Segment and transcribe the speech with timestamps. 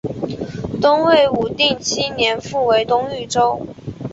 [0.81, 3.61] 东魏武定七年复为东豫州。